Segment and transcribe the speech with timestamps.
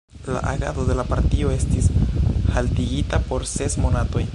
[0.25, 1.91] La agado de la partio estis
[2.57, 4.29] haltigita por ses monatoj.